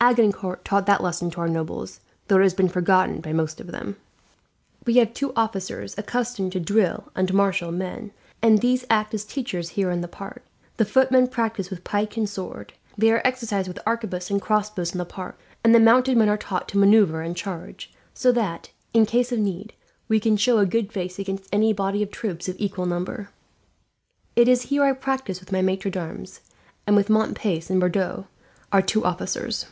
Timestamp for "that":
0.86-1.02, 18.32-18.70